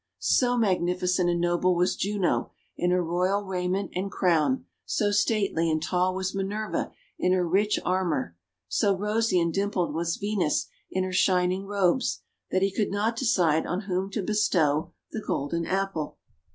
So 0.17 0.57
magnificent 0.57 1.29
and 1.29 1.39
noble 1.39 1.75
was 1.75 1.95
Juno 1.95 2.49
in 2.75 2.89
her 2.89 3.03
royal 3.03 3.43
raiment 3.43 3.91
and 3.93 4.09
crown, 4.11 4.65
so 4.83 5.11
stately 5.11 5.69
and 5.69 5.79
tall 5.79 6.15
was 6.15 6.33
Minerva 6.33 6.91
in 7.19 7.33
her 7.33 7.47
rich 7.47 7.79
armour, 7.85 8.35
so 8.67 8.95
rosy 8.97 9.39
and 9.39 9.53
dimpled 9.53 9.93
was 9.93 10.17
Venus 10.17 10.65
in 10.89 11.03
her 11.03 11.13
shining 11.13 11.67
robes, 11.67 12.23
that 12.49 12.63
he 12.63 12.71
could 12.73 12.89
not 12.89 13.15
decide 13.15 13.67
on 13.67 13.81
whom 13.81 14.09
to 14.09 14.23
bestow 14.23 14.91
the 15.11 15.21
Golden 15.21 15.67
Apple. 15.67 16.17